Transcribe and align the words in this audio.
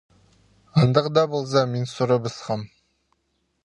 Андағ 0.85 1.11
даа 1.19 1.29
полза, 1.35 1.65
мин 1.77 1.87
сурыбысхам: 1.95 2.69